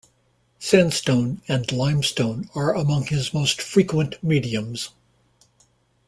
Sandstone 0.57 1.43
and 1.47 1.71
limestone 1.71 2.49
are 2.55 2.73
among 2.73 3.05
his 3.05 3.35
most 3.35 3.61
frequent 3.61 4.15
mediums. 4.23 4.89